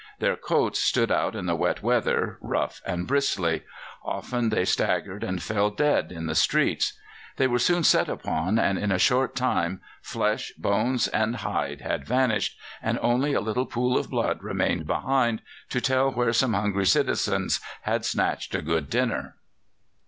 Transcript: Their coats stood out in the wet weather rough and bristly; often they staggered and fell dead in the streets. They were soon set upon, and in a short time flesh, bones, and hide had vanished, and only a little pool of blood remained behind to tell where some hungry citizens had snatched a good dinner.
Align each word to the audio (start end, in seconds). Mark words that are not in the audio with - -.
Their 0.17 0.35
coats 0.35 0.79
stood 0.79 1.11
out 1.11 1.35
in 1.35 1.45
the 1.45 1.55
wet 1.55 1.83
weather 1.83 2.39
rough 2.41 2.81
and 2.87 3.05
bristly; 3.05 3.65
often 4.03 4.49
they 4.49 4.65
staggered 4.65 5.23
and 5.23 5.39
fell 5.43 5.69
dead 5.69 6.11
in 6.11 6.25
the 6.25 6.33
streets. 6.33 6.93
They 7.37 7.45
were 7.45 7.59
soon 7.59 7.83
set 7.83 8.09
upon, 8.09 8.57
and 8.57 8.79
in 8.79 8.91
a 8.91 8.97
short 8.97 9.35
time 9.35 9.79
flesh, 10.01 10.53
bones, 10.57 11.07
and 11.09 11.35
hide 11.35 11.81
had 11.81 12.03
vanished, 12.07 12.57
and 12.81 12.97
only 13.03 13.33
a 13.33 13.41
little 13.41 13.67
pool 13.67 13.95
of 13.95 14.09
blood 14.09 14.41
remained 14.41 14.87
behind 14.87 15.43
to 15.69 15.79
tell 15.79 16.09
where 16.09 16.33
some 16.33 16.53
hungry 16.53 16.87
citizens 16.87 17.59
had 17.83 18.03
snatched 18.03 18.55
a 18.55 18.63
good 18.63 18.89
dinner. 18.89 19.35